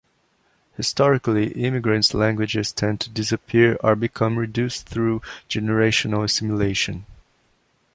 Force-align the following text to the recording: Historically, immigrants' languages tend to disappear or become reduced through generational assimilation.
Historically, 0.77 1.51
immigrants' 1.51 2.15
languages 2.15 2.71
tend 2.71 2.99
to 2.99 3.07
disappear 3.11 3.77
or 3.83 3.95
become 3.95 4.39
reduced 4.39 4.89
through 4.89 5.21
generational 5.47 6.23
assimilation. 6.23 7.05